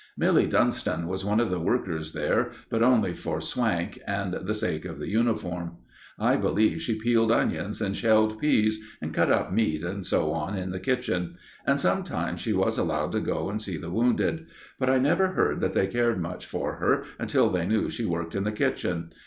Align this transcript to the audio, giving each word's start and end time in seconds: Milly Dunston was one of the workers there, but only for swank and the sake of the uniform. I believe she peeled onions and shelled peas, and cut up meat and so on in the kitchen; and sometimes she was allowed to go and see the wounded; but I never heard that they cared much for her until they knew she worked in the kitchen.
Milly 0.17 0.47
Dunston 0.47 1.05
was 1.05 1.23
one 1.23 1.39
of 1.39 1.51
the 1.51 1.59
workers 1.59 2.13
there, 2.13 2.49
but 2.71 2.81
only 2.81 3.13
for 3.13 3.39
swank 3.39 3.99
and 4.07 4.33
the 4.33 4.55
sake 4.55 4.83
of 4.83 4.97
the 4.97 5.07
uniform. 5.07 5.77
I 6.17 6.37
believe 6.37 6.81
she 6.81 6.97
peeled 6.97 7.31
onions 7.31 7.83
and 7.83 7.95
shelled 7.95 8.39
peas, 8.39 8.79
and 8.99 9.13
cut 9.13 9.31
up 9.31 9.53
meat 9.53 9.83
and 9.83 10.03
so 10.03 10.31
on 10.31 10.57
in 10.57 10.71
the 10.71 10.79
kitchen; 10.79 11.37
and 11.67 11.79
sometimes 11.79 12.41
she 12.41 12.51
was 12.51 12.79
allowed 12.79 13.11
to 13.11 13.19
go 13.19 13.51
and 13.51 13.61
see 13.61 13.77
the 13.77 13.91
wounded; 13.91 14.47
but 14.79 14.89
I 14.89 14.97
never 14.97 15.33
heard 15.33 15.59
that 15.61 15.73
they 15.73 15.85
cared 15.85 16.19
much 16.19 16.47
for 16.47 16.77
her 16.77 17.03
until 17.19 17.51
they 17.51 17.67
knew 17.67 17.91
she 17.91 18.03
worked 18.03 18.33
in 18.33 18.43
the 18.43 18.51
kitchen. 18.51 19.11